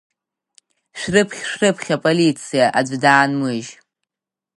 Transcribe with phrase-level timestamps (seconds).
[0.99, 3.71] Шәрыԥхь, шәрыԥхь аполициа, аӡә даанмыжь!